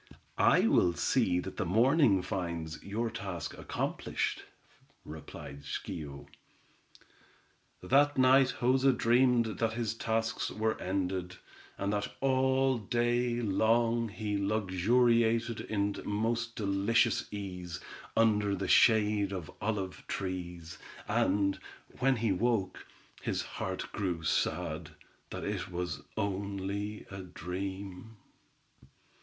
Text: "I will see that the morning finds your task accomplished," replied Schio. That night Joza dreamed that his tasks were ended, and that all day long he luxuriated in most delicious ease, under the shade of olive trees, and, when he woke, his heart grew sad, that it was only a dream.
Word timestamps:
"I 0.39 0.61
will 0.65 0.93
see 0.95 1.39
that 1.41 1.57
the 1.57 1.63
morning 1.67 2.23
finds 2.23 2.83
your 2.83 3.11
task 3.11 3.55
accomplished," 3.55 4.45
replied 5.05 5.61
Schio. 5.63 6.25
That 7.83 8.17
night 8.17 8.55
Joza 8.61 8.93
dreamed 8.97 9.59
that 9.59 9.73
his 9.73 9.93
tasks 9.93 10.49
were 10.49 10.81
ended, 10.81 11.37
and 11.77 11.93
that 11.93 12.11
all 12.19 12.79
day 12.79 13.43
long 13.43 14.09
he 14.09 14.37
luxuriated 14.39 15.61
in 15.69 15.95
most 16.03 16.55
delicious 16.55 17.31
ease, 17.31 17.79
under 18.17 18.55
the 18.55 18.67
shade 18.67 19.31
of 19.31 19.51
olive 19.61 20.03
trees, 20.07 20.79
and, 21.07 21.59
when 21.99 22.15
he 22.15 22.31
woke, 22.31 22.87
his 23.21 23.43
heart 23.43 23.85
grew 23.91 24.23
sad, 24.23 24.89
that 25.29 25.43
it 25.43 25.69
was 25.69 26.01
only 26.17 27.05
a 27.11 27.21
dream. 27.21 28.17